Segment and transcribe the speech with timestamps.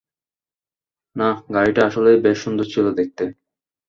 [1.15, 3.23] না, গাড়িটা আসলেই বেশ সুন্দর ছিল দেখতে!